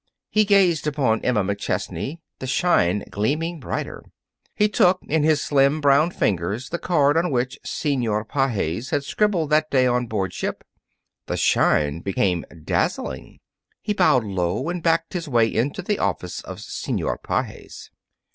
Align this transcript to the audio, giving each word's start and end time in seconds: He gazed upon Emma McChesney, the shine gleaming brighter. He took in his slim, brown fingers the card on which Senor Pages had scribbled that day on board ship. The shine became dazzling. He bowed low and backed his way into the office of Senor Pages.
He 0.31 0.45
gazed 0.45 0.87
upon 0.87 1.21
Emma 1.23 1.43
McChesney, 1.43 2.17
the 2.39 2.47
shine 2.47 3.03
gleaming 3.11 3.59
brighter. 3.59 4.01
He 4.55 4.67
took 4.67 4.99
in 5.07 5.21
his 5.21 5.43
slim, 5.43 5.79
brown 5.79 6.09
fingers 6.09 6.69
the 6.69 6.79
card 6.79 7.17
on 7.17 7.29
which 7.29 7.59
Senor 7.63 8.25
Pages 8.25 8.89
had 8.89 9.03
scribbled 9.03 9.51
that 9.51 9.69
day 9.69 9.85
on 9.85 10.07
board 10.07 10.33
ship. 10.33 10.63
The 11.27 11.37
shine 11.37 11.99
became 11.99 12.45
dazzling. 12.63 13.41
He 13.83 13.93
bowed 13.93 14.23
low 14.23 14.69
and 14.69 14.81
backed 14.81 15.13
his 15.13 15.27
way 15.27 15.45
into 15.47 15.83
the 15.83 15.99
office 15.99 16.41
of 16.41 16.61
Senor 16.61 17.19
Pages. 17.19 17.91